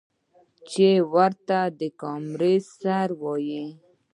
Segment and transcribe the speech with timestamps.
[0.69, 2.41] چې ورته د کمر
[2.79, 3.73] سر وايي ـ